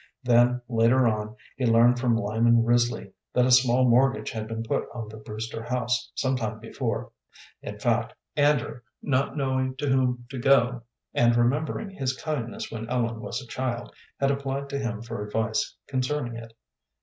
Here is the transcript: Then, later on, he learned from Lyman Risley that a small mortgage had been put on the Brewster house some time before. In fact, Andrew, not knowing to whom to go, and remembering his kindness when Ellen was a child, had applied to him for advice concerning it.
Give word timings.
Then, 0.23 0.63
later 0.67 1.05
on, 1.07 1.35
he 1.57 1.67
learned 1.67 1.99
from 1.99 2.17
Lyman 2.17 2.63
Risley 2.65 3.11
that 3.33 3.45
a 3.45 3.51
small 3.51 3.87
mortgage 3.87 4.31
had 4.31 4.47
been 4.47 4.63
put 4.63 4.87
on 4.95 5.09
the 5.09 5.17
Brewster 5.17 5.61
house 5.61 6.11
some 6.15 6.35
time 6.35 6.57
before. 6.59 7.11
In 7.61 7.77
fact, 7.77 8.15
Andrew, 8.35 8.79
not 9.03 9.37
knowing 9.37 9.75
to 9.75 9.87
whom 9.87 10.25
to 10.29 10.39
go, 10.39 10.81
and 11.13 11.35
remembering 11.35 11.91
his 11.91 12.17
kindness 12.19 12.71
when 12.71 12.89
Ellen 12.89 13.19
was 13.21 13.43
a 13.43 13.47
child, 13.47 13.93
had 14.19 14.31
applied 14.31 14.69
to 14.69 14.79
him 14.79 15.03
for 15.03 15.23
advice 15.23 15.77
concerning 15.85 16.35
it. 16.35 16.51